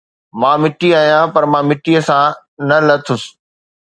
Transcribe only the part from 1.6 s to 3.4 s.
مٽيءَ سان نه لٿس